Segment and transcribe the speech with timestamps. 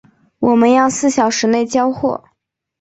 [0.39, 2.23] 我们要四小时内交货